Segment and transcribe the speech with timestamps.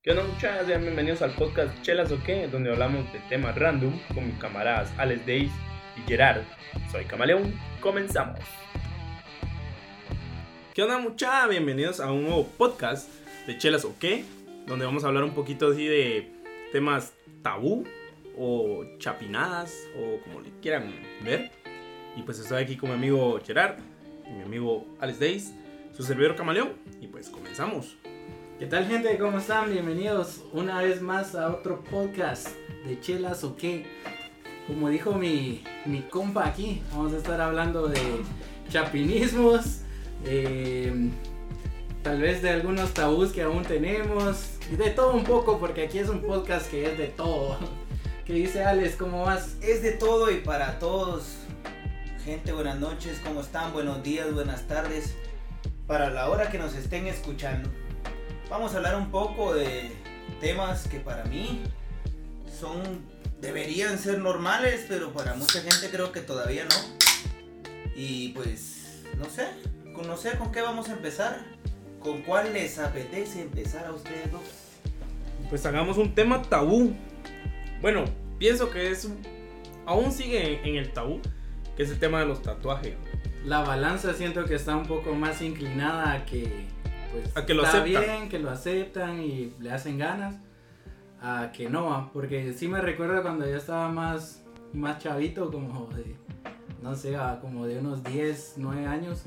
[0.00, 0.68] ¿Qué onda muchachos?
[0.68, 4.92] Sean bienvenidos al podcast Chelas o qué, donde hablamos de temas random con mis camaradas
[4.96, 5.50] Alex Days
[5.96, 6.44] y Gerard.
[6.92, 8.38] Soy Camaleón, comenzamos.
[10.72, 11.50] ¿Qué onda muchachos?
[11.50, 13.10] Bienvenidos a un nuevo podcast
[13.48, 14.24] de Chelas o qué,
[14.68, 16.30] donde vamos a hablar un poquito así de
[16.70, 17.12] temas
[17.42, 17.84] tabú
[18.36, 20.94] o chapinadas o como le quieran
[21.24, 21.50] ver.
[22.14, 23.80] Y pues estoy aquí con mi amigo Gerard
[24.28, 25.54] y mi amigo Alex Days,
[25.92, 27.96] su servidor Camaleón, y pues comenzamos.
[28.58, 29.16] ¿Qué tal gente?
[29.18, 29.70] ¿Cómo están?
[29.70, 32.48] Bienvenidos una vez más a otro podcast
[32.84, 33.86] de Chelas o qué.
[34.66, 38.00] Como dijo mi, mi compa aquí, vamos a estar hablando de
[38.68, 39.82] chapinismos,
[40.24, 40.92] eh,
[42.02, 46.00] tal vez de algunos tabús que aún tenemos, y de todo un poco, porque aquí
[46.00, 47.58] es un podcast que es de todo.
[48.26, 48.96] ¿Qué dice Alex?
[48.96, 49.56] ¿Cómo vas?
[49.62, 51.36] Es de todo y para todos.
[52.24, 53.72] Gente, buenas noches, ¿cómo están?
[53.72, 55.14] Buenos días, buenas tardes.
[55.86, 57.70] Para la hora que nos estén escuchando.
[58.50, 59.92] Vamos a hablar un poco de
[60.40, 61.62] temas que para mí
[62.58, 62.80] son
[63.42, 66.76] deberían ser normales, pero para mucha gente creo que todavía no.
[67.94, 69.48] Y pues no sé,
[69.94, 71.44] con no sé con qué vamos a empezar.
[72.00, 74.40] ¿Con cuál les apetece empezar a ustedes dos?
[75.50, 76.94] Pues hagamos un tema tabú.
[77.82, 78.04] Bueno,
[78.38, 79.08] pienso que es
[79.84, 81.20] aún sigue en el tabú,
[81.76, 82.94] que es el tema de los tatuajes.
[83.44, 86.66] La balanza siento que está un poco más inclinada a que
[87.12, 88.04] pues, A que lo está aceptan.
[88.04, 90.36] bien, que lo aceptan y le hacen ganas,
[91.20, 96.16] a que no, porque sí me recuerdo cuando yo estaba más, más chavito, como de,
[96.82, 99.22] no sé, como de unos 10, 9 años,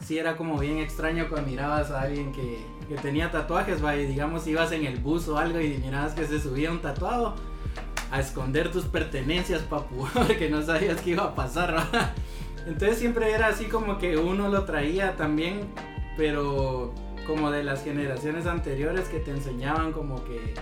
[0.00, 3.94] sí era como bien extraño cuando mirabas a alguien que, que tenía tatuajes, ¿va?
[3.96, 7.36] y digamos ibas en el bus o algo y mirabas que se subía un tatuado.
[8.12, 12.12] A esconder tus pertenencias, papu, porque no sabías qué iba a pasar, ¿va?
[12.66, 15.60] Entonces siempre era así como que uno lo traía también,
[16.16, 16.92] pero
[17.30, 20.52] como de las generaciones anteriores que te enseñaban como que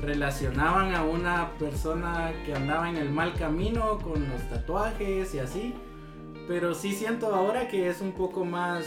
[0.00, 5.74] relacionaban a una persona que andaba en el mal camino con los tatuajes y así.
[6.46, 8.86] Pero sí siento ahora que es un poco más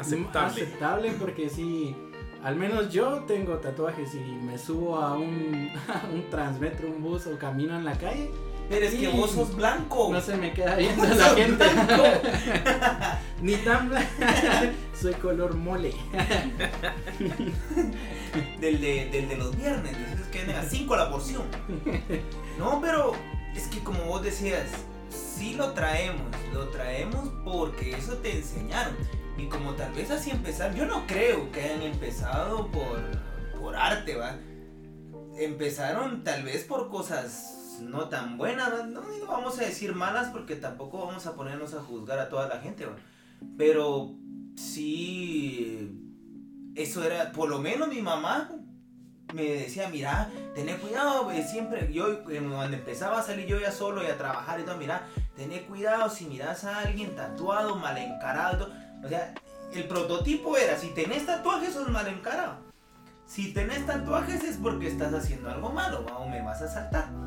[0.00, 0.62] Aceptable.
[0.62, 1.94] aceptable porque sí,
[2.42, 7.28] al menos yo tengo tatuajes y me subo a un, a un transmetro, un bus
[7.28, 8.32] o camino en la calle.
[8.68, 10.08] Pero es que vos sos blanco.
[10.12, 11.64] No se me queda viendo la gente.
[13.40, 14.08] Ni tan blanco.
[15.00, 15.94] Soy color mole.
[18.60, 21.42] del, de, del de los viernes, esos que venden a 5 la porción.
[22.58, 23.12] No, pero
[23.54, 24.64] es que como vos decías,
[25.10, 28.96] sí lo traemos, lo traemos porque eso te enseñaron.
[29.38, 33.00] Y como tal vez así empezar, yo no creo que hayan empezado por,
[33.60, 34.38] por arte, ¿va?
[35.38, 40.56] Empezaron tal vez por cosas no tan buenas, no, no vamos a decir malas porque
[40.56, 42.96] tampoco vamos a ponernos a juzgar a toda la gente, ¿va?
[43.56, 44.14] Pero
[44.56, 45.90] sí,
[46.74, 48.50] eso era, por lo menos mi mamá
[49.34, 54.02] me decía, mira, tené cuidado, siempre, yo eh, cuando empezaba a salir yo ya solo
[54.02, 58.72] y a trabajar y todo, mira, tené cuidado si miras a alguien tatuado, mal encarado,
[59.04, 59.34] o sea,
[59.72, 62.56] el prototipo era, si tenés tatuajes sos mal encarado,
[63.26, 67.25] si tenés tatuajes es porque estás haciendo algo malo, o me vas a saltar.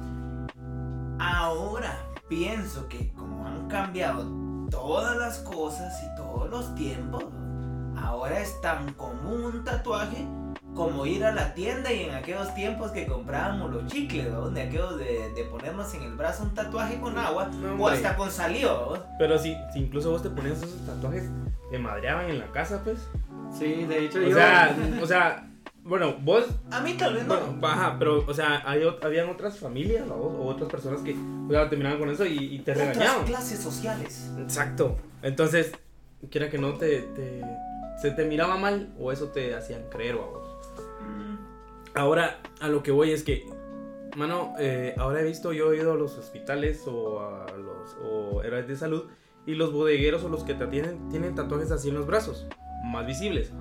[1.19, 1.97] Ahora
[2.27, 4.25] pienso que como han cambiado
[4.69, 7.25] todas las cosas y todos los tiempos,
[7.97, 10.25] ahora es tan común un tatuaje
[10.75, 14.49] como ir a la tienda y en aquellos tiempos que comprábamos los chicles, ¿no?
[14.49, 18.15] de aquellos de, de ponernos en el brazo un tatuaje con agua No, o hasta
[18.15, 18.95] con salió.
[18.95, 19.03] ¿no?
[19.17, 21.29] Pero si, si incluso vos te ponías esos tatuajes,
[21.71, 22.99] te madreaban en la casa, pues.
[23.51, 24.35] Sí, de hecho O yo.
[24.35, 25.49] sea, o sea,
[25.83, 27.35] bueno, vos, A mí tal vez no.
[27.37, 30.15] bueno, baja, pero, o sea, hay, habían otras familias, ¿no?
[30.15, 31.15] O otras personas que,
[31.47, 33.25] o sea, terminaban con eso y, y te Otras regañaban.
[33.25, 34.31] clases sociales.
[34.39, 34.97] Exacto.
[35.23, 35.71] Entonces,
[36.29, 37.43] quiera que no te, te-
[38.01, 40.47] se te miraba mal o eso te hacían creer o a vos.
[41.01, 43.45] Mm, Ahora, a lo que voy es que,
[44.15, 48.43] mano, eh, ahora he visto, yo he ido a los hospitales o a los o
[48.43, 49.05] héroes de salud
[49.45, 52.47] y los bodegueros o los que te atienden tienen tatuajes así en los brazos,
[52.83, 53.51] más visibles.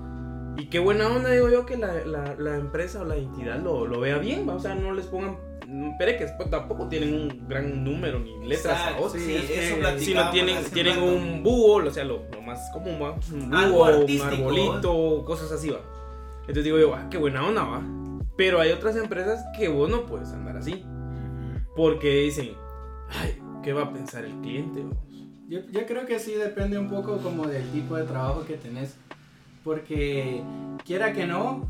[0.58, 3.86] Y qué buena onda, digo yo, que la, la- la empresa o la entidad lo,
[3.86, 4.54] lo vea bien, ¿va?
[4.54, 8.66] o sea, no les pongan mm, pereques, pues tampoco tienen un gran número ni letras
[8.76, 9.12] a exacto, vos.
[9.12, 9.60] sí, sí, es eso que
[10.00, 13.12] Si no platicábamos tienen, tienen un búho, o sea, lo, lo más común, ¿va?
[13.32, 15.80] Un búho, un arbolito, cosas así, va.
[16.40, 17.82] Entonces digo yo, ah, qué buena onda, va.
[18.36, 20.84] Pero hay otras empresas que vos no puedes andar así.
[21.76, 22.50] Porque dicen,
[23.10, 24.82] ay, ¿qué va a pensar el cliente?
[24.82, 24.96] vos?"
[25.48, 28.96] Yo, yo creo que sí depende un poco como del tipo de trabajo que tenés.
[29.68, 30.42] Porque
[30.82, 31.68] quiera que no,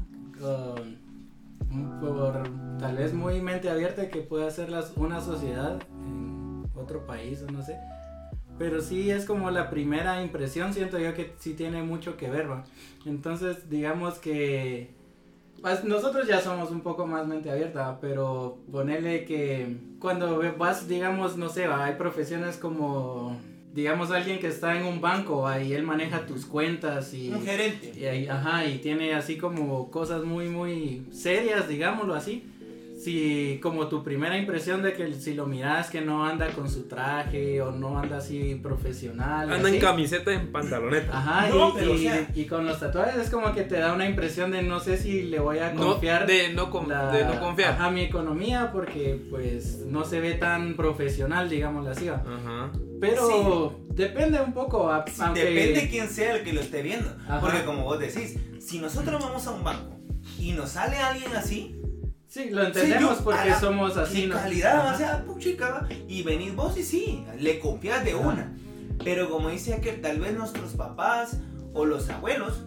[2.01, 2.45] por
[2.79, 7.77] tal vez muy mente abierta que pueda ser una sociedad en otro país no sé.
[8.57, 12.49] Pero sí es como la primera impresión, siento yo que sí tiene mucho que ver,
[12.49, 12.63] ¿va?
[13.05, 14.95] Entonces, digamos que
[15.61, 21.37] Pues nosotros ya somos un poco más mente abierta, pero ponerle que cuando vas, digamos,
[21.37, 23.37] no sé, va, hay profesiones como,
[23.75, 27.31] digamos, alguien que está en un banco y él maneja tus cuentas y...
[27.31, 27.93] Un gerente.
[27.97, 32.45] y ahí- ajá, y tiene así como cosas muy, muy serias, digámoslo así.
[32.99, 36.89] Si como tu primera impresión de que si lo miras que no anda con su
[36.89, 39.53] traje o no anda así profesional.
[39.53, 41.17] Anda en camiseta y en pantaloneta.
[41.17, 43.77] Ajá, No, y, pero, o y- sea- y con los tatuajes es como que te
[43.79, 46.27] da una impresión de no sé si le voy a No, confiar.
[46.27, 47.75] de no, con- la- de no confiar.
[47.75, 52.09] Ajá, mi economía porque pues no se ve tan profesional, digámoslo así.
[52.09, 52.73] Ajá.
[53.01, 55.45] Pero depende un poco, a- Sí, aunque...
[55.45, 57.11] Depende quién sea el que lo esté viendo.
[57.27, 57.41] Ajá.
[57.41, 59.97] Porque como vos decís, si nosotros vamos a un banco
[60.39, 61.75] y nos sale alguien así,
[62.31, 64.23] Sí, lo entendemos Sí, yo, porque la- somos así.
[64.23, 64.35] de ¿no?
[64.35, 64.95] calidad, Ajá.
[64.95, 68.21] o sea, puchica, y venís vos y sí, le confias de Ajá.
[68.21, 68.55] una.
[69.03, 71.39] Pero como dice aquel, tal vez nuestros papás
[71.73, 72.65] o los abuelos,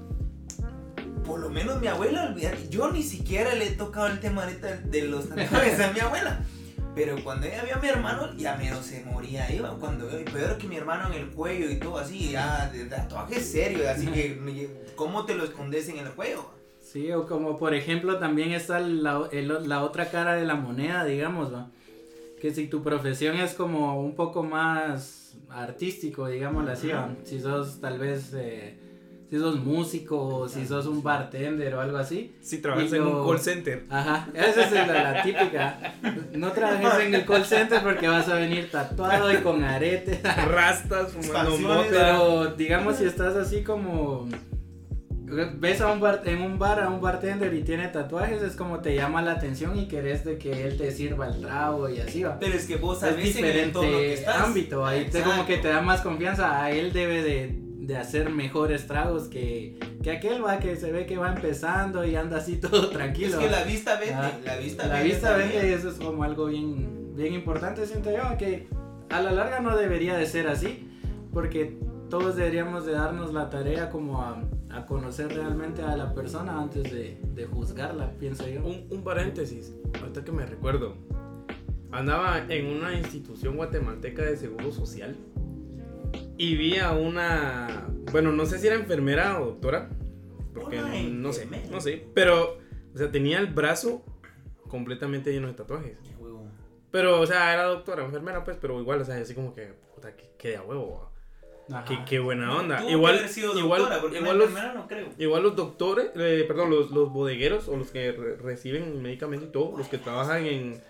[1.25, 4.77] por lo menos mi abuela, olvídate, yo ni siquiera le he tocado el tema ahorita
[4.77, 6.43] de los tatuajes a mi abuela.
[6.93, 9.77] Pero cuando ella vio a mi hermano, ya menos se moría ahí, va.
[9.79, 13.87] cuando peor que mi hermano en el cuello y todo así, ya de tatuajes serios,
[13.87, 14.37] así que
[14.95, 16.45] ¿cómo te lo escondes en el cuello?
[16.81, 21.05] Sí, o como por ejemplo también está la, el- la otra cara de la moneda,
[21.05, 21.71] digamos, ¿va?
[22.41, 27.15] Que si tu profesión es como un poco más artístico, digámoslo así, ¿va?
[27.23, 28.77] Si sos tal vez, eh,
[29.31, 32.35] si sos músico, o si sos un bartender o algo así.
[32.41, 33.85] Si trabajas en un call center.
[33.89, 35.93] Ajá, esa es la, la típica.
[36.33, 40.19] No trabajes en el call center porque vas a venir tatuado y con arete.
[40.21, 41.85] Rastas, fumando mota.
[41.89, 44.27] Pero digamos si estás así como
[45.59, 48.79] ves a un bar en un bar a un bartender y tiene tatuajes es como
[48.79, 52.23] te llama la atención y querés de que él te sirva el trago y así
[52.23, 52.37] va.
[52.37, 55.45] Pero es que vos Es sabés en el entorno que diferente ámbito, ahí te como
[55.45, 60.11] que te da más confianza, a él debe de, de hacer mejores tragos que, que
[60.11, 63.39] aquel va que se ve que va empezando y anda así todo Es tranquilo.
[63.39, 65.09] que la vista vende, Ah, la vista la vende.
[65.09, 65.49] vista también.
[65.53, 68.67] vende y eso es como algo bien, bien importante, siento yo, que
[69.09, 70.87] a la larga no debería de ser así,
[71.33, 71.77] porque
[72.09, 76.83] todos deberíamos de darnos la tarea como a, a conocer realmente a la persona antes
[76.83, 78.63] de, de juzgarla, pienso yo.
[78.63, 80.93] Un, un paréntesis, ahorita que me recuerdo.
[81.91, 85.15] Andaba en una institución guatemalteca de seguro social
[86.41, 89.89] y vi a una, bueno, no sé si era enfermera o doctora,
[90.55, 92.57] porque no sé, no sé, pero,
[92.95, 94.03] o sea, tenía el brazo
[94.67, 95.97] completamente lleno de tatuajes.
[96.89, 100.15] Pero, o sea, era doctora, enfermera, pues, pero igual, o sea, así como que, puta,
[100.15, 101.11] que, que de a huevo,
[101.87, 102.89] qué, qué buena onda.
[102.89, 105.09] Igual, haber sido igual, doctora, igual los, enfermera no creo.
[105.19, 109.51] Igual los doctores, eh, perdón, los, los bodegueros o los que re- reciben medicamentos y
[109.51, 110.81] todo, los que trabajan en,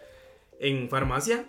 [0.59, 1.45] en farmacia,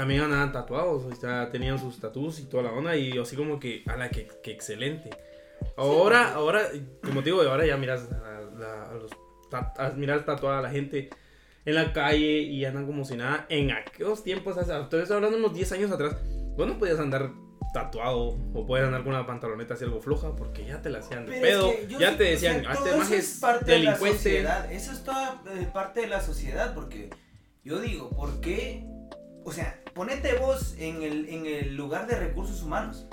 [0.00, 3.60] también andaban tatuados, o sea, tenían sus tatuos y toda la onda, y así como
[3.60, 5.10] que, ala, que, que excelente.
[5.76, 6.62] Ahora, ahora,
[7.04, 9.10] como te digo, ahora ya miras a, la- a los,
[9.78, 11.10] a- miras tatuada a la gente
[11.66, 13.44] en la calle y andan como si nada.
[13.50, 16.16] En aquellos tiempos, o sea, estoy hablando unos 10 años atrás,
[16.56, 17.30] vos no podías andar
[17.74, 21.26] tatuado o podías andar con una pantaloneta así algo floja porque ya te la hacían
[21.26, 22.98] de Pero pedo, es que ya sí- te o decían, sea, ah, todo este eso
[23.04, 24.16] maje es parte de la delincuente.
[24.18, 24.72] sociedad.
[24.72, 27.10] Eso es toda eh, parte de la sociedad, porque
[27.62, 28.82] yo digo, ¿por qué?
[29.44, 33.06] O sea, ponete vos en el, en el lugar de recursos humanos.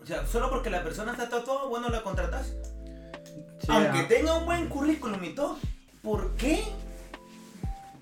[0.00, 2.54] O sea, solo porque la persona está tatuada, bueno, la contratas.
[3.60, 4.08] Sí, Aunque ah.
[4.08, 5.56] tenga un buen currículum y todo,
[6.02, 6.62] ¿por qué?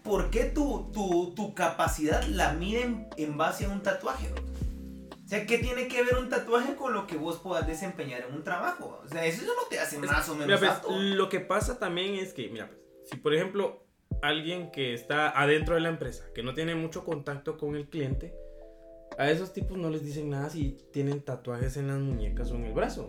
[0.03, 4.33] ¿Por qué tu, tu, tu capacidad la miden en base a un tatuaje?
[4.33, 8.35] O sea, ¿qué tiene que ver un tatuaje con lo que vos puedas desempeñar en
[8.35, 9.01] un trabajo?
[9.05, 12.15] O sea, eso no te hace más o menos Mira, pues, lo que pasa también
[12.15, 12.81] es que, mira, pues,
[13.11, 13.87] si por ejemplo
[14.23, 18.35] alguien que está adentro de la empresa, que no tiene mucho contacto con el cliente,
[19.19, 22.65] a esos tipos no les dicen nada si tienen tatuajes en las muñecas o en
[22.65, 23.09] el brazo.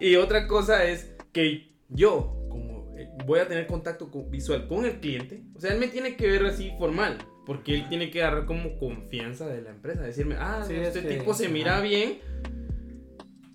[0.00, 4.84] Y otra cosa es que yo, como eh, voy a tener contacto con- visual con
[4.84, 8.22] el cliente, o sea, él me tiene que ver así formal, porque él tiene que
[8.22, 12.20] agarrar como confianza de la empresa, decirme, ah, Sí, este que- tipo se mira bien,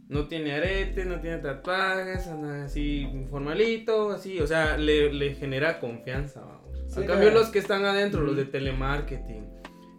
[0.10, 5.80] no tiene arete, no tiene tatuajes, anda así formalito, así, o sea, le, le genera
[5.80, 6.84] confianza, vamos.
[6.90, 9.48] Sí, a cambio los que están adentro, los de telemarketing,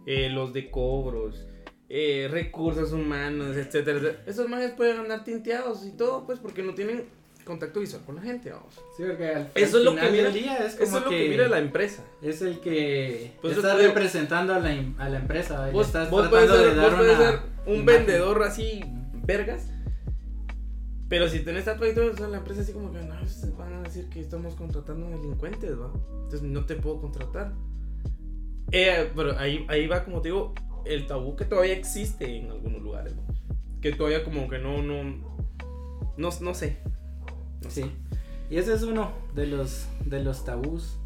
[0.05, 1.47] eh, los de cobros,
[1.89, 6.73] eh, recursos humanos, etcétera, etcétera, esos manes pueden andar tinteados y todo, pues, porque no
[6.73, 7.05] tienen
[7.43, 8.73] contacto visual con la gente, vamos.
[8.97, 11.03] Sí, porque al, Eso al es lo que mira- del día es como Eso es
[11.03, 12.03] lo que, que, mira la empresa.
[12.23, 15.69] es el que Pues está representando a la, a la empresa.
[15.71, 17.85] Vos, estás vos puedes tratando ser, de vos dar puedes una ser un imagen.
[17.85, 18.81] vendedor así,
[19.25, 19.69] vergas.
[21.07, 23.15] Pero si tenés tatuajes, o sea, la empresa así como que no,
[23.57, 25.91] van a decir que estamos contratando delincuentes, ¿va?
[26.23, 27.53] Entonces no te puedo contratar.
[28.71, 32.81] Eh, pero ahí, ahí va, como te digo, el tabú que todavía existe en algunos
[32.81, 33.13] lugares.
[33.81, 36.29] Que todavía como que no, no, no.
[36.41, 36.77] No sé.
[37.69, 37.91] Sí.
[38.49, 40.97] Y ese es uno de los, de los tabús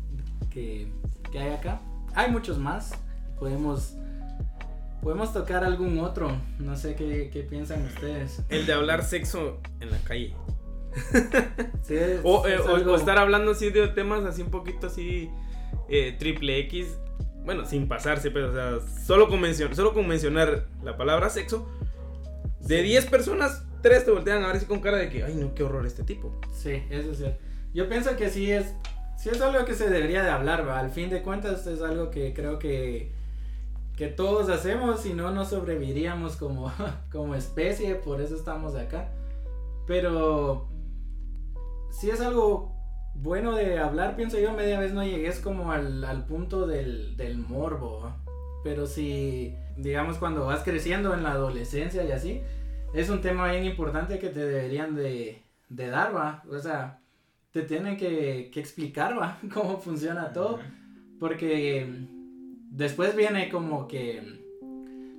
[0.49, 0.87] que,
[1.31, 1.81] que hay acá.
[2.15, 2.93] Hay muchos más.
[3.37, 3.95] Podemos,
[5.01, 6.31] podemos tocar algún otro.
[6.59, 8.41] No sé qué, qué piensan ustedes.
[8.49, 10.33] El de hablar sexo en la calle.
[11.83, 14.49] Sí, es- O, eh, es o- algo- o estar hablando así de temas así un
[14.51, 15.29] poquito así
[15.87, 16.87] eh, triple X.
[17.45, 21.67] Bueno, sin pasarse, pero o sea, solo con, mencionar, solo con mencionar la palabra sexo,
[22.59, 25.55] de 10 personas, 3 te voltean a ver así con cara de que, ay no,
[25.55, 26.39] qué horror este tipo.
[26.53, 27.39] Sí, eso es cierto.
[27.73, 28.75] Yo pienso que sí es,
[29.17, 30.79] sí es algo que se debería de hablar, ¿va?
[30.79, 33.13] Al fin de cuentas es algo que creo que,
[33.99, 36.71] que todos hacemos y no nos sobreviviríamos como,
[37.11, 39.11] como especie, por eso estamos acá.
[39.85, 40.69] Pero
[41.91, 42.73] sí es algo
[43.13, 47.39] bueno de hablar, pienso yo, media vez no llegues como al, al punto del, del
[47.39, 48.13] morbo.
[48.63, 52.41] Pero si, digamos, cuando vas creciendo en la adolescencia y así,
[52.93, 56.41] es un tema bien importante que te deberían de, de dar, va.
[56.49, 57.01] O sea,
[57.51, 60.59] te tienen que, que explicar, va, cómo funciona todo.
[61.19, 62.07] Porque
[62.69, 64.21] después viene como que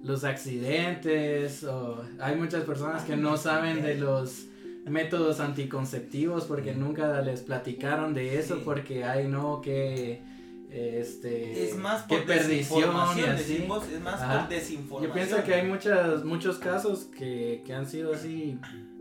[0.03, 4.47] los accidentes, o hay muchas personas que no saben de los
[4.87, 8.63] métodos anticonceptivos porque nunca les platicaron de eso, Sí.
[8.65, 10.23] porque hay no que
[10.71, 13.23] este Es más que por perdición y así.
[13.53, 14.41] decimos, es más Ajá.
[14.41, 15.09] por desinformación.
[15.09, 18.59] Yo pienso que hay muchas, muchos casos que, que han sido así,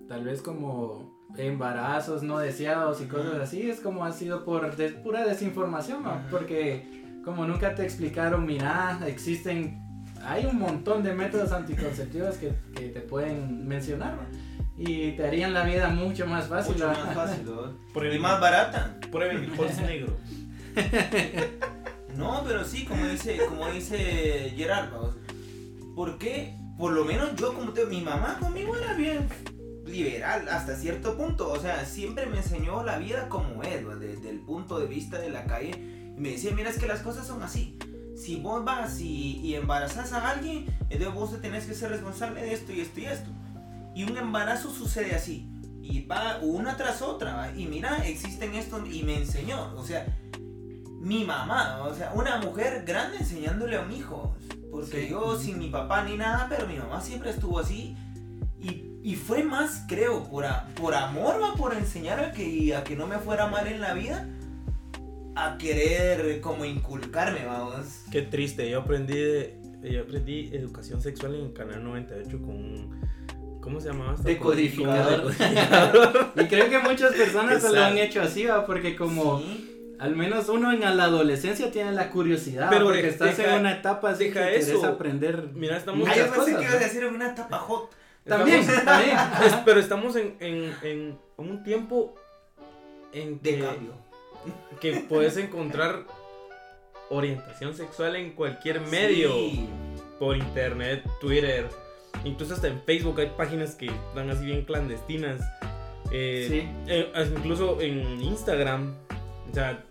[0.08, 4.90] tal vez como embarazos no deseados y cosas así, es como ha sido por de-
[4.90, 9.82] pura desinformación, porque como nunca te explicaron, mira, existen,
[10.24, 14.50] hay un montón de métodos anticonceptivos que, que te pueden mencionar, ¿no?
[14.82, 16.74] y te harían la vida mucho más fácil.
[16.76, 17.74] mucho más fácil, ¿no?
[17.94, 18.96] Prueben- y más barata.
[19.12, 20.12] Prueben holes negros.
[22.16, 25.16] No, pero sí, como dice, como dice Gerard, vamos.
[25.96, 26.56] ¿por qué?
[26.78, 29.28] Por lo menos yo como te mi mamá conmigo era bien
[29.86, 34.40] liberal hasta cierto punto, o sea, siempre me enseñó la vida como es, desde el
[34.40, 37.42] punto de vista de la calle, y me decía, mira, es que las cosas son
[37.42, 37.80] así.
[38.16, 42.42] Si vos vas y, y embarazas a alguien, entonces vos te tenés que ser responsable
[42.42, 43.30] de esto y esto y esto.
[43.96, 45.50] Y un embarazo sucede así.
[45.82, 47.34] Y va una tras otra.
[47.36, 47.52] ¿va?
[47.56, 48.86] Y mira, existen esto.
[48.86, 49.74] Y me enseñó.
[49.78, 50.06] O sea,
[51.00, 51.84] mi mamá.
[51.84, 54.36] O sea, una mujer grande enseñándole a un hijo.
[54.70, 55.08] Porque Sí.
[55.10, 57.96] yo sin mi papá ni nada, pero mi mamá siempre estuvo así.
[58.62, 61.54] Y, y fue más, creo, por, a- por amor, ¿va?
[61.56, 64.28] por enseñar a que, a que no me fuera mal en la vida.
[65.36, 68.04] A querer como inculcarme, vamos.
[68.12, 73.02] Qué triste, yo aprendí de- yo aprendí educación sexual en el canal 98 con un-
[73.62, 74.16] ¿cómo se llamaba?
[74.22, 75.28] Decodificador.
[75.34, 76.32] Decodificador.
[76.36, 78.66] Y creo que muchas personas se lo han hecho así, ¿va?
[78.66, 79.40] porque como...
[79.40, 79.66] Sí.
[80.00, 83.74] Al menos uno en la adolescencia tiene la curiosidad, Pero porque estás deja- en una
[83.74, 84.86] etapa así que deja quieres eso.
[84.86, 85.50] aprender.
[85.54, 87.92] Mira, estamos Ah, yo muchas pensé cosas, que ibas a decir en una etapa hot.
[88.26, 89.18] También, Estamos- también.
[89.46, 92.16] Es- pero estamos en, en- en un tiempo
[93.12, 93.92] en De que, cambio.
[94.82, 96.06] Que puedes encontrar
[97.10, 99.34] orientación sexual en cualquier medio.
[99.34, 99.68] Sí.
[100.20, 101.70] Por internet, Twitter,
[102.26, 105.40] incluso hasta en Facebook hay páginas que están así bien clandestinas.
[106.12, 106.70] Eh, Sí.
[106.88, 108.96] eh, incluso en Instagram.
[109.50, 109.82] O sea,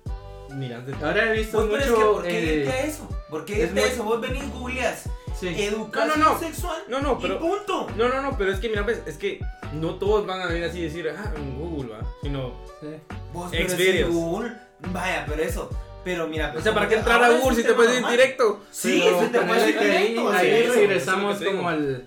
[0.55, 2.13] miras de Ahora he visto Pues, pero es que, mucho.
[2.13, 3.09] ¿por qué eh, eso?
[3.31, 4.05] ¿Por qué es muy- eso?
[4.05, 5.05] Vos venís, googleas
[5.39, 5.49] sí.
[5.49, 6.39] educación No, no, no.
[6.39, 7.39] sexual No, no, y pero.
[7.41, 7.87] punto.
[7.97, 9.41] No, no, no, pero es que mira, pues, es que
[9.73, 12.01] no todos van a venir así y decir, ah, en Google, va.
[12.23, 12.87] Sino, sí.
[13.33, 14.11] Vos, pero Experience.
[14.13, 14.53] si Google,
[14.93, 15.71] vaya, pero eso.
[16.05, 18.61] Pero mira, o pues, sea, ¿para qué entrar a Google si te puedes ir directo?
[18.71, 20.31] Sí, Pero se te puede ir ahí, directo.
[20.31, 22.05] ahí eso, regresamos te como al.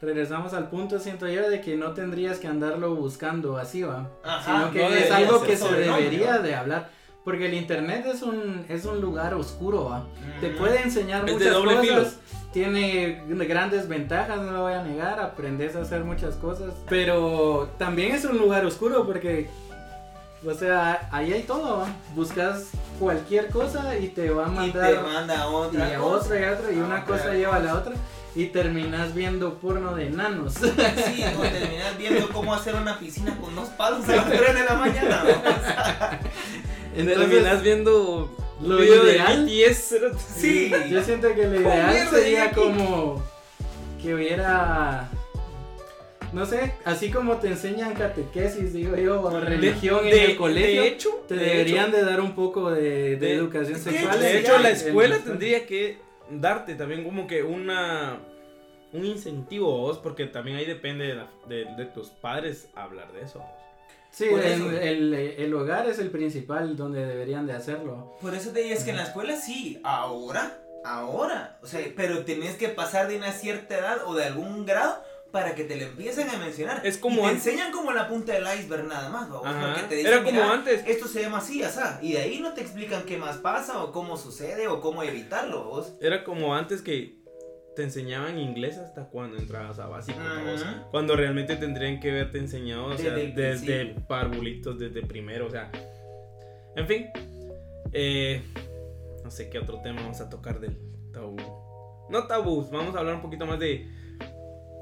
[0.00, 4.08] Regresamos al punto, siento yo, de que no tendrías que andarlo buscando así, va.
[4.22, 6.90] Ajá, sino que no es debería algo que se debería de hablar.
[7.24, 10.04] Porque el internet es un, es un lugar oscuro, va.
[10.42, 10.58] Te Ujú.
[10.58, 11.88] puede enseñar Es de muchas doble cosas.
[11.88, 12.04] filo.
[12.52, 15.18] Tiene grandes ventajas, no lo voy a negar.
[15.20, 16.74] Aprendes a hacer muchas cosas.
[16.88, 19.48] Pero también es un lugar oscuro porque,
[20.46, 21.86] o sea, ahí hay todo.
[22.14, 25.94] Buscas cualquier cosa y te va a Y mandar te manda a y otra a
[25.98, 26.16] cosa.
[26.26, 26.72] otra y a otra.
[26.72, 27.94] Y A una cosa lleva a la otra.
[28.36, 30.54] Y terminas viendo porno de enanos.
[30.54, 34.64] Sí, o terminas viendo cómo hacer una piscina con dos palos a las 3 de
[34.64, 35.22] la mañana.
[35.24, 37.04] ¿no?
[37.04, 39.94] Terminas viendo Lo ideal- de BTS.
[40.36, 40.72] Sí.
[40.90, 43.22] Yo siento que lo ideal sería como
[44.02, 45.08] que hubiera,
[46.34, 50.82] no sé, así como te enseñan catequesis, digo yo, o religión en de, el colegio,
[50.82, 54.20] de hecho, te de deberían hecho, de dar un poco de, de de- educación sexual.
[54.20, 55.98] de hecho, la en- escuela en- tendría que
[56.30, 58.18] darte también como que una
[58.92, 63.12] un incentivo a vos, porque también ahí depende de, la- de- de tus padres hablar
[63.12, 63.42] de eso.
[64.10, 68.16] Sí, el- el hogar es el principal donde deberían de hacerlo.
[68.20, 71.58] Por eso te digo, es que en la escuela sí, ahora, ahora.
[71.62, 75.02] O sea, pero tenés que pasar de una cierta edad o de algún grado
[75.34, 76.80] para que te lo empiecen a mencionar.
[76.86, 77.46] Es como y te antes.
[77.48, 79.40] enseñan como la punta del iceberg nada más, ¿va?
[79.44, 79.72] Ajá.
[79.74, 80.84] Porque te dicen, Era como "Mira, antes.
[80.86, 81.98] Esto se llama así, asá.
[82.00, 85.64] Y de ahí no te explican qué más pasa o cómo sucede o cómo evitarlo,
[85.64, 85.92] vos.
[86.00, 87.16] Era como antes que
[87.74, 90.18] te enseñaban inglés hasta cuando entrabas a básico.
[90.92, 95.70] Cuando realmente tendrían que haberte enseñado, o sea, Desde desde parvulitos, desde primero, o sea.
[96.76, 97.08] En fin.
[97.92, 98.40] eh,
[99.24, 100.78] no sé qué otro tema vamos a tocar del
[101.12, 101.36] tabú.
[102.10, 103.88] No tabús, vamos a hablar un poquito más de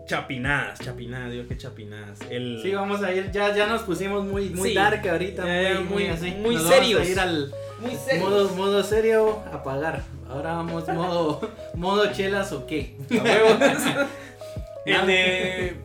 [0.07, 2.19] chapinadas, chapinadas, digo que chapinadas.
[2.31, 4.75] El, Sí, vamos a ir, ya, ya nos pusimos muy, muy Sí.
[4.75, 6.31] dark ahorita, Eh, muy, muy, muy- así.
[6.33, 7.01] muy Nos serios.
[7.01, 10.03] Vamos a ir al muy modo, modo serio, apagar.
[10.29, 11.41] Ahora vamos modo,
[11.75, 12.97] modo chelas o qué.
[14.87, 15.77] El de.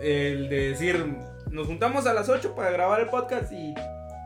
[0.00, 1.04] El de decir,
[1.50, 3.72] nos juntamos a las 8 para grabar el podcast y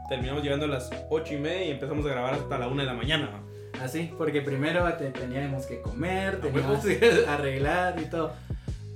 [0.09, 2.87] terminamos llegando a las 8 y media y empezamos a grabar hasta la 1 de
[2.87, 3.43] la mañana.
[3.83, 8.33] Así, porque primero te- teníamos que comer, teníamos que arreglar y todo.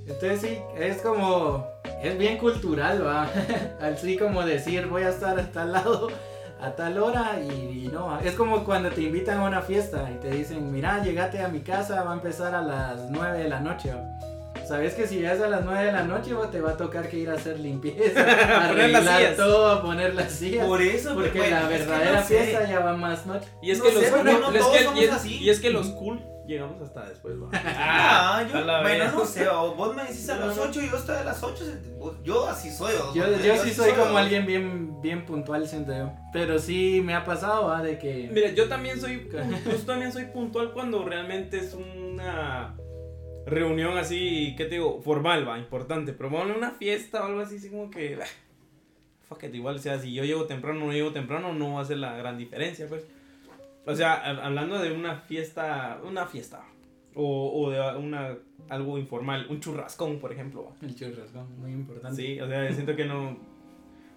[0.07, 1.67] Entonces sí, es como,
[2.01, 3.29] es bien cultural, va.
[3.81, 6.09] Así como decir, voy a estar a tal lado
[6.63, 10.19] a tal hora y, y no, es como cuando te invitan a una fiesta y
[10.19, 13.59] te dicen, mira, llegate a mi casa, va a empezar a las 9 de la
[13.61, 13.91] noche.
[13.91, 14.03] va.
[14.67, 17.09] Sabes que si llegas a las 9 de la noche va, te va a tocar
[17.09, 18.21] que ir a hacer limpieza,
[18.61, 20.67] a arreglar todo, a poner las sillas.
[20.67, 22.37] Por eso, Porque bueno, la es que verdadera no sé.
[22.43, 23.47] fiesta ya va más noche.
[23.63, 24.05] Y es que los y
[25.49, 27.49] es- que cool llegamos hasta después, va.
[27.65, 29.13] Ah, yo, a la bueno, vez.
[29.13, 30.63] no sé, o vos me decís a las no.
[30.63, 31.63] 8 y yo estoy a las 8,
[32.23, 32.93] yo así soy.
[32.95, 36.11] o- Yo, yo sí soy como alguien bien, bien puntual, siento yo.
[36.33, 37.81] Pero sí me ha pasado, ¿va?
[37.81, 38.29] De que...
[38.31, 39.29] Mira, yo también soy,
[39.65, 42.75] yo también soy puntual cuando realmente es una
[43.45, 45.01] reunión así, ¿qué te digo?
[45.01, 46.13] Formal, va, importante.
[46.13, 48.25] Pero bueno, una fiesta o algo así, así como que, bah,
[49.27, 51.79] fuck it, igual, o sea, si yo llego temprano o no llego temprano, no va
[51.79, 53.03] a hacer la gran diferencia, pues.
[53.85, 56.63] O sea, hab- hablando de una fiesta, una fiesta,
[57.15, 58.37] o, o de una,
[58.69, 60.73] algo informal, un churrascón, por ejemplo.
[60.81, 62.21] El churrasco, muy importante.
[62.21, 63.37] Sí, o sea, siento que no...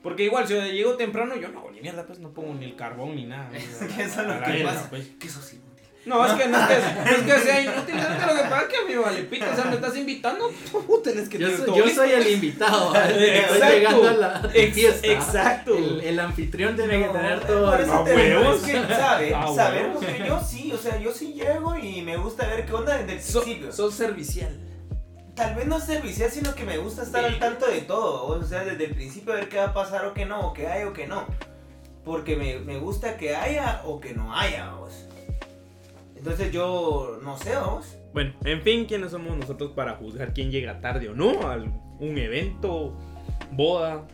[0.03, 2.77] Porque igual, si yo llego temprano, yo no ni mierda, pues no pongo ni el
[2.77, 3.49] carbón ni nada.
[3.51, 4.91] o sea, Eso es lo que pasa.
[4.91, 5.09] pues.
[5.19, 5.61] Que eso sí.
[6.07, 6.75] No, es que no es que,
[7.15, 9.47] es que sea inútil, es que lo que pasa es que a mí vale pito,
[9.51, 12.03] o sea, me estás invitando, tú tenés que Yo, tener soy, todo yo listo.
[12.03, 13.05] soy el invitado, ¿va?
[13.09, 13.67] Estoy Exacto.
[13.71, 15.07] llegando a la fiesta.
[15.07, 15.77] exacto.
[15.79, 17.71] El, el anfitrión tiene que No, tener todo.
[17.71, 18.57] por eso A te digo, huevos.
[18.57, 19.35] es que, ¿sabe?
[19.35, 20.17] A Sabemos huevos.
[20.19, 23.13] que yo sí, o sea, yo sí llego y me gusta ver qué onda desde
[23.15, 23.73] el So- principio.
[23.73, 24.61] sos servicial.
[25.35, 28.27] Tal vez no servicial, sino que me gusta estar al tanto de todo.
[28.27, 30.67] O sea, desde el principio ver qué va a pasar o qué no, o qué
[30.69, 31.27] hay o qué no.
[32.05, 34.93] Porque me, me gusta que haya o que no haya, vos.
[36.25, 37.99] Entonces yo no sé, vos.
[38.15, 42.17] Bueno, en fin, ¿quiénes somos nosotros para juzgar quién llega tarde o no a un
[42.17, 42.97] evento,
[43.53, 44.07] boda,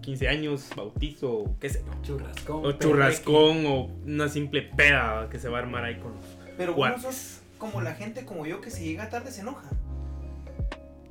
[0.00, 1.92] 15 años, bautizo, qué sé yo?
[2.02, 2.66] Churrascón.
[2.66, 6.14] O churrascón o una simple peda que se va a armar ahí con.
[6.58, 9.70] Pero vos sos como la gente como yo que si llega tarde se enoja.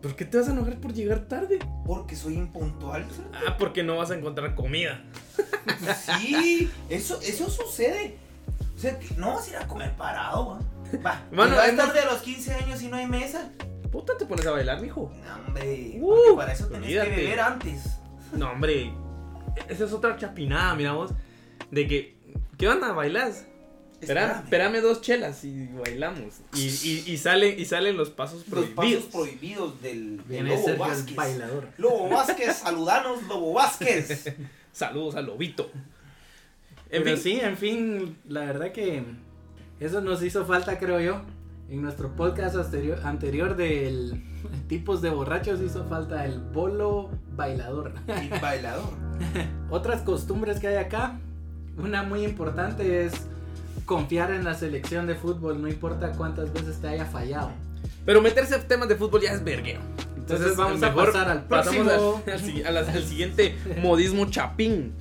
[0.02, 1.60] ¿Por qué te vas a enojar por llegar tarde?
[1.86, 3.08] Porque soy impuntual.
[3.48, 5.06] Ah, porque no vas a encontrar comida.
[6.20, 8.18] Sí, eso, eso sucede.
[8.76, 10.60] O sea, que no vas a ir a comer parado, va.
[11.06, 13.50] Va, Mano, llegas es más- tarde a los 15 años y no hay mesa.
[13.92, 15.12] Puta, te pones a bailar, mijo.
[15.26, 17.10] No, hombre, Uh, para eso tenés olvídate.
[17.10, 17.84] que beber antes.
[18.34, 18.92] No, hombre.
[19.70, 21.12] Esa es otra chapinada, mira vos.
[21.72, 22.18] De que,
[22.58, 22.92] ¿qué onda?
[22.92, 23.46] ¿Bailás?
[24.02, 24.82] Espérame, Espérame.
[24.82, 26.34] dos chelas y bailamos.
[26.56, 29.06] Y, y, y, salen, y salen los pasos Los prohibidos.
[29.06, 31.16] pasos prohibidos del, del Lobo Sergio el Vázquez.
[31.16, 31.70] bailador.
[31.78, 34.34] Lobo Vázquez, saludanos, Lobo Vázquez.
[34.74, 35.70] Saludos al lobito.
[36.94, 39.04] En Pero fin, sí, en fin, la verdad que
[39.80, 41.22] eso nos hizo falta, creo yo.
[41.70, 44.24] En nuestro podcast anterior, anterior del
[44.68, 47.94] tipos de borrachos hizo falta el bolo bailador.
[48.22, 48.90] Y bailador.
[49.70, 51.18] Otras costumbres que hay acá,
[51.78, 53.14] una muy importante es
[53.86, 57.52] confiar en la selección de fútbol, no importa cuántas veces te haya fallado.
[58.06, 59.80] pero meterse en temas de fútbol ya es vergueo.
[60.16, 61.90] Entonces vamos a pasar al próximo.
[61.90, 64.94] al, al a la- al siguiente modismo chapín.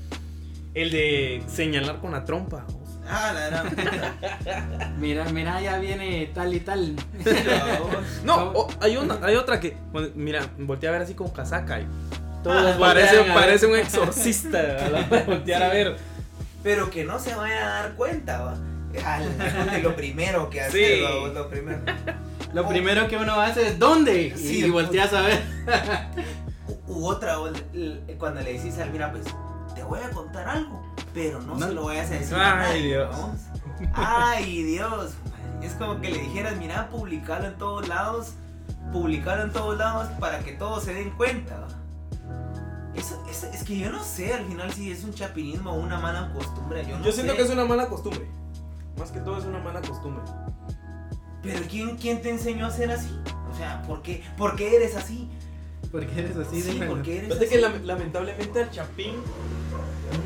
[0.75, 2.65] El de señalar con la trompa.
[3.09, 4.93] Ah, la gran puta.
[4.99, 6.95] Mira, mira, ya viene tal y tal.
[8.25, 9.77] No, hay, una, hay otra que,
[10.15, 11.81] mira, volteé a ver así con casaca.
[11.81, 11.87] Y
[12.45, 15.97] Todos parece, parece un exorcista a la hora de voltear a ver.
[16.63, 18.57] Pero que no se vaya a dar cuenta, va.
[19.05, 21.03] Al- de lo primero que hace, Sí.
[21.03, 21.81] va, lo primero.
[22.53, 24.35] Lo primero que uno hace es ¿dónde?
[24.37, 25.43] Sí, y volteas a ver.
[26.87, 27.37] U, u otra,
[28.19, 29.25] cuando le decís al mira, pues,
[29.97, 31.67] voy a contar algo, pero no, No.
[31.67, 33.11] se lo vayas a decir Ay, a nadie, Dios.
[33.11, 33.37] vamos.
[33.95, 35.11] Ay, Dios.
[35.63, 38.33] Es como que le dijeras, mira, publicalo en todos lados,
[38.93, 41.67] publicalo en todos lados para que todos se den cuenta.
[42.95, 45.99] Eso, eso- es que yo no sé al final si es un chapinismo o una
[45.99, 46.85] mala costumbre.
[46.89, 47.39] Yo, no Yo siento sé.
[47.39, 48.27] que es una mala costumbre.
[48.99, 50.23] Más que todo es una mala costumbre.
[51.43, 53.19] Pero ¿quién, ¿quién te enseñó a ser así?
[53.53, 55.29] O sea, ¿por qué, ¿por qué eres así?
[55.91, 56.61] ¿Por qué eres así?
[56.63, 56.93] Sí, Dímelo.
[56.95, 57.47] porque eres así.
[57.49, 59.15] que lam- lamentablemente al Chapín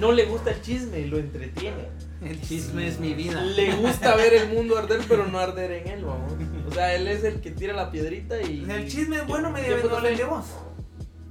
[0.01, 1.88] no le gusta el chisme, lo entretiene.
[2.25, 3.42] El chisme es mi vida.
[3.42, 6.33] Le gusta ver el mundo arder, pero no arder en él, vamos.
[6.68, 8.64] O sea, él es el que tira la piedrita y.
[8.68, 10.25] El chisme es bueno, me ¿Qué debe puedo doler hacer?
[10.27, 10.46] de vos.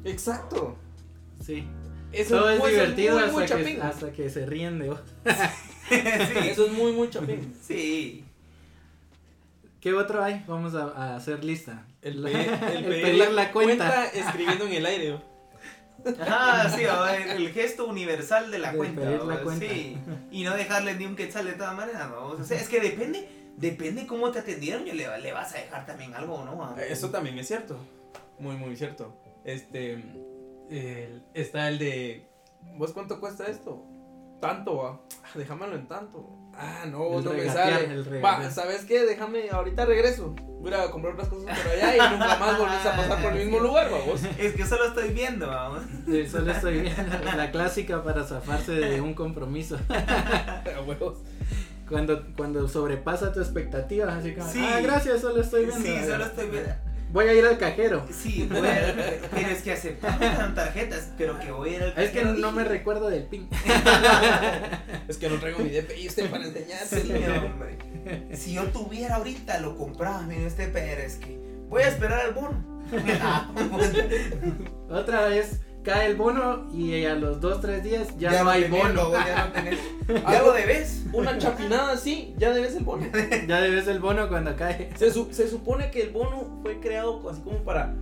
[0.03, 0.77] Exacto.
[1.43, 1.67] Sí.
[2.11, 3.81] Eso Todo es muy- divertido muy, hasta, muy que, chapín.
[3.81, 4.99] hasta que se ríen de vos.
[5.89, 5.95] sí.
[6.49, 7.53] Eso es muy, muy chapín.
[7.61, 8.23] Sí.
[9.81, 10.43] ¿Qué otro hay?
[10.47, 11.85] Vamos a, a hacer lista.
[12.01, 14.05] El, pe- el el pedir la cuenta.
[14.05, 15.19] escribiendo en el aire.
[16.21, 19.01] Ah, sí, el, gesto universal de la De cuenta.
[19.01, 19.65] pedir la va, cuenta.
[19.65, 19.97] Sí.
[20.31, 22.09] Y no dejarle ni un quetzal de todas maneras.
[22.09, 22.27] ¿no?
[22.27, 24.85] O sea, es que depende, depende cómo te atendieron.
[24.85, 26.57] Yo le, le vas a dejar también algo, ¿no?
[26.57, 26.75] va?
[26.83, 27.77] Eso también es cierto.
[28.39, 29.15] Muy, muy cierto.
[29.43, 29.93] Este.
[30.69, 32.27] el- está el de.
[32.77, 33.83] ¿Vos cuánto cuesta esto?
[34.41, 35.01] Tanto, va.
[35.23, 36.27] Ah, Déjamelo en tanto.
[36.57, 37.85] Ah, no, El no me sale.
[37.85, 38.49] el Va.
[38.49, 39.03] ¿sabes qué?
[39.05, 40.33] Déjame, ahorita regreso.
[40.61, 43.45] Voy a comprar otras cosas por allá y nunca más volvés a pasar por el
[43.45, 44.21] mismo lugar, vamos.
[44.39, 45.81] Es que solo estoy viendo, vamos.
[46.07, 49.77] Sí, solo estoy viendo la clásica para zafarse de un compromiso.
[49.89, 51.19] A huevos.
[51.87, 54.59] Cuando, cuando sobrepasa tu expectativa, así como, Sí.
[54.67, 55.85] ah, gracias, solo estoy viendo.
[55.85, 56.71] Sí, solo estoy viendo.
[57.15, 58.05] Voy a ir al cajero.
[58.11, 58.93] Sí, voy a-
[59.33, 62.33] pero es que aceptamos con tarjetas, pero que voy a ir al Es que cajero,
[62.33, 63.47] no me recuerdo del pin.
[65.07, 67.45] Es que no traigo mi DPI usted para Sí, enseñárselo.
[67.45, 67.77] hombre.
[68.35, 72.33] Si yo tuviera ahorita, lo compraba, mire este pero es que voy a esperar al
[72.33, 72.75] bono.
[73.21, 73.49] Ah,
[74.89, 78.63] Otra vez cae el bono y a los 2, 3 días ya, no lo hay
[78.63, 79.09] tenés, bono.
[79.09, 79.79] vos ya no tenés.
[80.29, 81.03] Ya lo debes.
[81.13, 83.05] Una chapinada así, ya debes el bono.
[83.47, 84.89] Ya debes el bono cuando cae.
[84.97, 87.93] Se, su- se supone que el bono fue creado así como para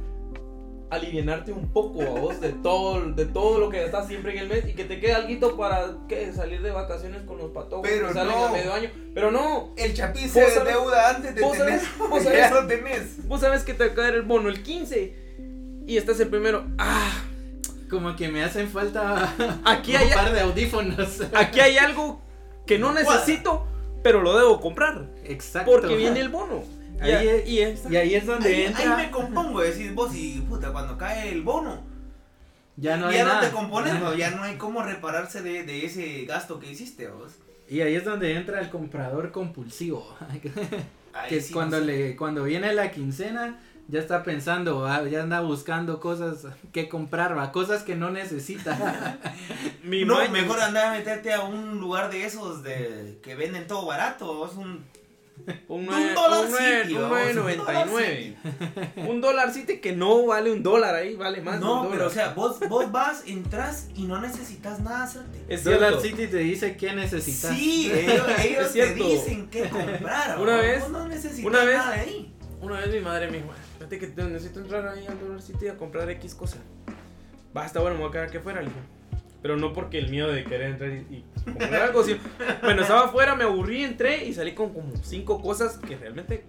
[0.90, 4.48] alivianarte un poco a vos de todo, de todo lo que gastas siempre en el
[4.48, 6.32] mes y que te quede algo para ¿qué?
[6.34, 8.46] salir de vacaciones con los patojos Pero que salen no.
[8.46, 8.90] a medio año.
[9.16, 11.80] Pero no, El chapín se ¿Vos sabes- deuda antes de vos tener.
[11.80, 13.28] sabes- vos Ya sabes- lo tenés.
[13.28, 15.16] vos sabes que te va a caer el bono el 15
[15.88, 16.64] y estás el primero.
[16.78, 17.24] Ah,
[17.94, 19.34] Como que me hacen falta
[19.66, 21.22] Aquí un hay- par de audífonos.
[21.34, 22.22] aquí hay algo
[22.66, 23.66] que no necesito,
[24.04, 25.72] pero lo debo comprar Exacto.
[25.72, 26.64] porque viene el bono.
[26.98, 28.98] Y, Ahí es- y esta- Y ahí es donde Ahí, entra.
[28.98, 31.82] ahí me compongo, decís vos y puta, cuando cae el bono,
[32.78, 33.42] Ya no hay ya nada.
[33.42, 37.08] no te compones, no, ya no hay cómo repararse de, de ese gasto que hiciste
[37.08, 37.34] vos.
[37.70, 40.06] Y ahí es donde entra el comprador compulsivo.
[41.14, 41.92] Ahí que es sí, cuando no sé.
[41.92, 47.38] le cuando viene la quincena ya está pensando, ah, ya anda buscando cosas que comprar,
[47.38, 49.20] va, cosas que no necesita.
[49.84, 53.86] mi no, mejor andar a meterte a un lugar de esos de que venden todo
[53.86, 54.86] barato, vos un
[55.68, 58.36] Un, Un nueve- dólar un nueve- City, un vamos, un 9.99.
[59.10, 62.06] Un dólar City que no vale un dólar ahí, vale más de No, un pero
[62.06, 62.14] o dólar.
[62.14, 65.44] sea, vos, vos vas, entras y no necesitas nada hacerte.
[65.50, 66.00] es Dollar.
[66.00, 67.54] City te dice qué necesitas.
[67.58, 69.04] Sí, ellos, ellos Es te cierto.
[69.10, 70.40] dicen qué comprar.
[70.40, 72.36] Una vos vez- no necesitas una vez- nada de ahí.
[72.62, 73.50] Una vez mi madre me dijo,
[74.00, 76.58] fíjate que necesito entrar ahí al Dollar City a comprar X cosa.
[77.54, 78.80] Basta, bueno, me voy a quedar que fuera, le dije.
[79.42, 82.20] Pero no porque el miedo de querer entrar y, y comprar algo, sino,
[82.62, 86.46] bueno, estaba afuera, me aburrí, entré y salí con como cinco cosas que realmente,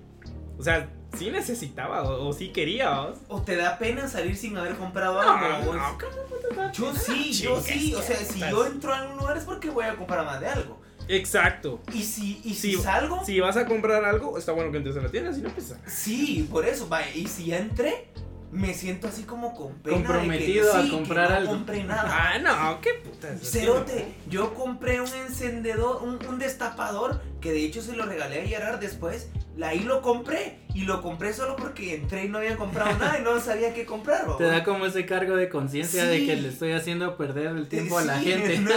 [0.59, 3.18] o sea, sí necesitaba o, o sí quería, ¿vos?
[3.28, 5.66] O te da pena salir sin haber comprado No, algo.
[5.66, 5.76] vos.
[5.76, 7.94] no, ¿cómo puta da Yo sí, yo sí.
[7.94, 10.46] O sea, si yo entro a un lugar es porque voy a comprar más de
[10.48, 10.80] algo.
[11.09, 11.81] Exacto.
[11.93, 14.97] Y si, y si Sí, salgo, Si vas a comprar algo, está bueno que entres
[14.97, 15.75] a la tienda, si no, pues...
[15.87, 16.88] sí, por eso.
[16.88, 18.09] vaya, Y si ya entré,
[18.51, 19.97] me siento así como con pena.
[19.97, 21.51] de que- Comprometido a sí, que comprar no algo.
[21.53, 22.05] compré nada.
[22.09, 23.40] Ah, no, qué putas.
[23.43, 28.47] Cerote, yo compré un encendedor, un, un destapador, que de hecho se lo regalé a
[28.47, 29.29] Gerard después.
[29.62, 33.23] Ahí lo compré, y lo compré solo porque entré y no había comprado nada y
[33.23, 34.25] no sabía qué comprar.
[34.37, 36.27] Te da como ese cargo de conciencia de Sí.
[36.27, 38.59] que le estoy haciendo perder el tiempo a la Sí, gente.
[38.59, 38.71] ¿no?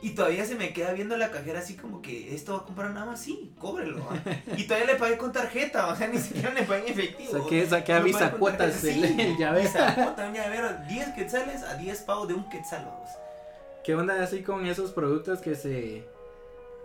[0.00, 2.90] Y todavía se me queda viendo la cajera así como que esto va a comprar
[2.92, 3.98] nada más, sí, cóbrelo.
[4.06, 4.16] ¿va?
[4.56, 7.32] Y todavía le pagué con tarjeta, o sea, ni siquiera le pagué en efectivo.
[7.42, 9.64] Saqué, saqué a visa cuotas sí, el llavero.
[9.68, 12.84] Visa cuota, un llavero, 10 quetzales a 10 pavos de un quetzal.
[12.84, 13.10] vamos.
[13.82, 16.04] ¿Qué onda así con esos productos que se,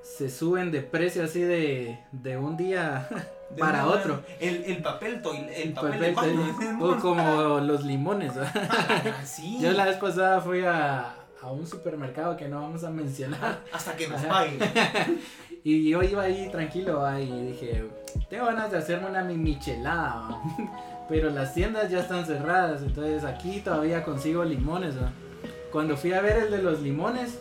[0.01, 3.07] se suben de precio así de, de un día
[3.51, 4.23] De para una- otro?
[4.39, 6.77] El, el papel, toil- el papel, Papel, de baño.
[6.81, 8.35] o como los limones.
[8.35, 8.51] ¿va?
[8.55, 9.59] Ah, sí.
[9.61, 13.95] Yo la vez pasada fui a, a un supermercado que no vamos a mencionar Hasta
[13.95, 14.59] que nos paguen.
[15.63, 17.19] y yo iba ahí tranquilo ¿va?
[17.19, 17.83] y dije,
[18.29, 20.41] tengo ganas de hacerme una mi michelada, ¿va?
[21.09, 24.95] pero las tiendas ya están cerradas, entonces aquí todavía consigo limones.
[24.97, 25.11] ¿va?
[25.71, 27.39] Cuando fui a ver el de los limones,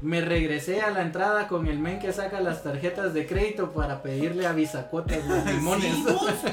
[0.00, 4.02] me regresé a la entrada con el men que saca las tarjetas de crédito para
[4.02, 5.92] pedirle a Bisacotas los limones.
[5.94, 6.48] Sí.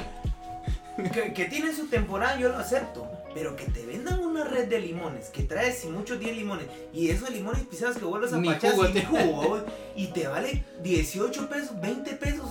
[1.10, 3.08] Que, que tienen su temporada, yo lo acepto.
[3.34, 7.10] Pero que te vendan una red de limones, que traes sin muchos 10 limones, y
[7.12, 9.62] esos limones pisados que vuelves a pachar sin te- jugo,
[9.96, 12.50] y te vale 18 pesos, 20 pesos.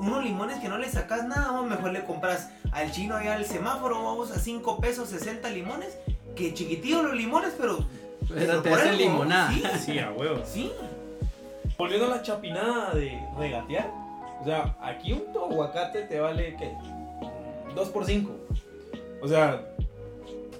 [0.00, 3.46] unos limones que no le sacas nada, vos mejor le compras al chino allá al
[3.46, 5.96] semáforo, vamos a 5 pesos 60 limones,
[6.36, 7.78] que chiquitillos los limones, pero...
[8.28, 9.50] Pero te por hacen limonada.
[9.50, 10.46] Sí, Sí, a huevos.
[10.46, 10.70] sí.
[11.78, 13.90] Volviendo a la chapinada de regatear.
[14.42, 16.70] O sea, aquí un aguacate te vale, ¿qué?
[17.78, 18.30] 2 por 5.
[19.22, 19.64] O sea,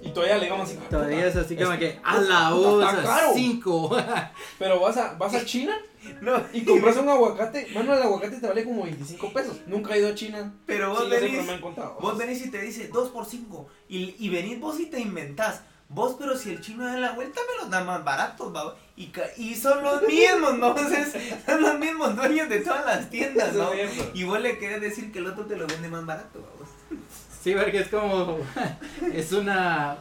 [0.01, 0.79] y todavía le digamos así.
[0.89, 3.97] Todavía es así como que a la bolsa 5.
[4.59, 5.77] Pero vas a, vas a China
[6.21, 7.67] No, y compras un aguacate.
[7.73, 9.57] Bueno, el aguacate te vale como 25 pesos.
[9.67, 10.53] Nunca he ido a China.
[10.65, 11.31] pero vos Sí, venís...
[11.31, 11.97] pero me han contado.
[11.99, 15.61] Vos venís y te dice 2 por 5 y, y venís vos y te inventás.
[15.91, 18.75] Vos, pero si el chino da la vuelta, me los da más baratos, ¿va?
[18.95, 20.69] Y, y son los mismos, ¿no?
[20.69, 23.71] Entonces, son los mismos dueños de todas las tiendas, ¿no?
[24.13, 26.58] Y vos le querés decir que el otro te lo vende más barato, ¿va?
[27.41, 28.39] Sí, porque es como.
[29.13, 29.97] Es una.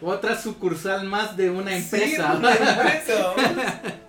[0.00, 2.32] Otra sucursal más de una empresa.
[2.34, 3.82] Sí, una.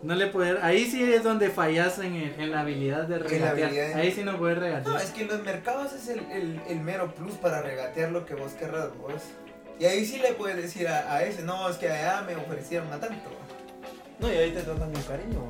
[0.00, 0.60] No le poder.
[0.62, 3.48] Ahí sí es donde fallas en, el- en la habilidad de regatear.
[3.68, 3.94] habilidad.
[3.98, 4.86] Ahí sí no puedes regatear.
[4.94, 8.24] No, es que en los mercados es el, el, el mero plus para regatear lo
[8.24, 9.14] que vos querrás, vos.
[9.80, 12.92] Y ahí sí le puedes decir a, a ese, no, es que allá me ofrecieron
[12.92, 13.28] a tanto.
[14.20, 15.40] No, y ahí te tratan con cariño.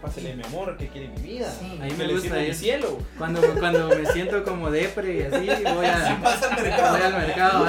[0.00, 1.52] Pásale mi amor, que quiere mi vida.
[1.60, 1.78] Sí.
[1.82, 2.58] Ahí me gusta eso.
[2.60, 2.98] cielo.
[3.18, 6.18] Cuando, cuando me siento como depre y así, voy a.
[6.22, 6.92] pasa al mercado.
[6.96, 7.66] Voy al mercado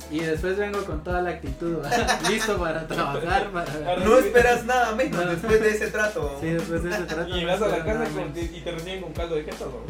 [0.10, 1.76] y después vengo con toda la actitud,
[2.30, 3.96] listo para trabajar, para...
[3.96, 5.30] No esperas nada menos No.
[5.30, 6.38] después de ese trato.
[6.40, 9.12] Sí, después de eso trata Y llegas a la casa con- y te reciben con
[9.12, 9.84] caldo de queso.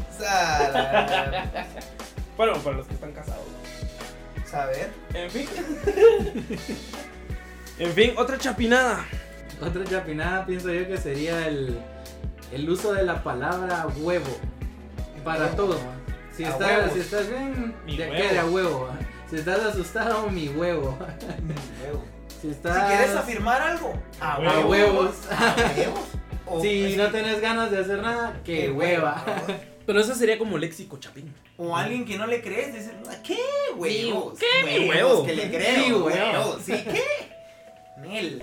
[2.37, 3.44] Bueno, para los que están casados.
[4.51, 4.90] Saber.
[5.14, 5.46] En fin.
[7.79, 9.05] en fin, otra chapinada.
[9.66, 11.79] Otra chapinada pienso yo que sería el,
[12.53, 14.27] el uso de la palabra huevo
[15.25, 15.57] para Huevo.
[15.57, 15.79] todo.
[16.37, 16.92] Si A estás, huevos.
[16.94, 18.12] si estás bien, Mi huevo.
[18.14, 18.88] qué de a huevo.
[19.31, 20.98] Si estás asustado, mi huevo.
[22.29, 24.68] Si Si estás quieres afirmar algo, a huevo.
[24.68, 25.14] huevos.
[25.31, 26.01] A huevos.
[26.44, 29.22] O- Si es- no tenés ganas de hacer nada, que qué hueva.
[29.25, 29.42] hueva.
[29.87, 31.33] Pero eso sería como léxico chapín.
[31.57, 33.38] O alguien que no le crees, dice, ¿qué
[33.77, 34.38] huevos?
[34.40, 35.25] ¿Qué mi Huevos, huevo?
[35.27, 36.07] Que le Mi creo, huevo.
[36.07, 36.59] huevos.
[36.64, 37.03] ¿Sí qué?
[38.03, 38.43] Nel,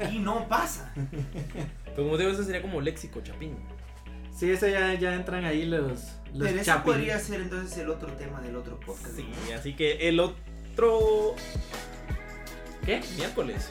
[0.00, 0.92] aquí no pasa.
[0.94, 3.56] Pero como digo, eso sería como léxico chapín.
[4.36, 5.82] Sí, eso ya, ya entran ahí los,
[6.32, 6.92] los Pero eso chapín.
[6.92, 9.14] podría ser entonces el otro tema del otro podcast.
[9.16, 11.34] Sí, así que el otro.
[12.84, 13.00] ¿Qué?
[13.16, 13.70] Miércoles.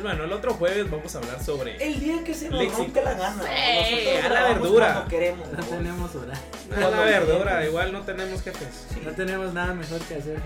[0.00, 1.76] Bueno, el otro jueves vamos a hablar sobre.
[1.84, 2.82] El día que se nos Léxico.
[2.84, 3.42] rompe la gana.
[3.42, 5.06] Sí, Nosotros a la verdura.
[5.10, 5.48] queremos.
[5.52, 6.34] No tenemos hora.
[6.74, 8.86] A la verdura, igual no tenemos jefes.
[8.94, 9.00] Sí.
[9.04, 10.40] No tenemos nada mejor que hacer,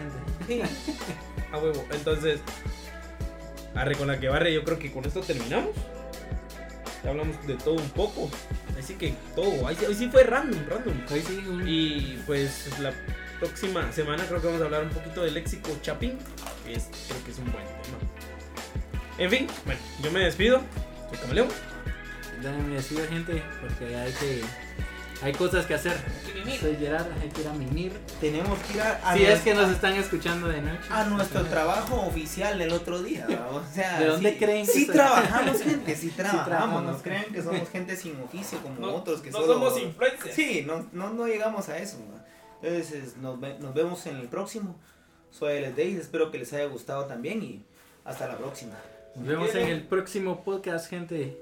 [0.49, 0.65] gente.
[1.53, 1.85] A huevo.
[1.93, 2.41] Entonces,
[3.77, 5.71] arre con la que barre, yo creo que con esto terminamos.
[7.05, 8.29] Ya hablamos de todo un poco.
[8.79, 9.65] Así que todo.
[9.65, 10.95] Hoy sí- fue random, random.
[11.11, 12.93] Hoy sí, un- Y pues la
[13.39, 16.19] próxima semana creo que vamos a hablar un poquito del léxico chapín,
[16.65, 17.99] que es, creo que es un buen tema.
[19.19, 20.61] En fin, bueno, yo me despido.
[21.11, 21.49] Soy Camaleón.
[22.43, 24.43] Dame mi despido, gente, porque hay que.
[25.23, 25.97] Hay cosas que hacer.
[26.61, 27.93] Soy Gerard, hay que ir a mimir.
[28.21, 30.79] Tenemos que ir a, a Si es nuestro- que nos están escuchando de noche.
[30.91, 33.27] a nuestro trabajo oficial del otro día.
[33.51, 34.95] O sea, ¿De dónde sí- creen que Sí soy?
[34.95, 36.47] trabajamos, gente, sí trabajamos.
[36.47, 36.85] trabajamos.
[36.85, 39.55] Nos crean que somos gente sin oficio como No, otros que no solo...
[39.55, 40.35] somos influencers.
[40.35, 41.97] Sí, no, no, no llegamos a eso.
[42.13, 42.25] ¿va?
[42.63, 44.77] Entonces, es- nos, ve- nos vemos en el próximo.
[45.31, 47.65] Soy Les Days, espero que les haya gustado también y
[48.05, 48.75] hasta la próxima.
[49.17, 51.37] Nos vemos en el próximo podcast, gente.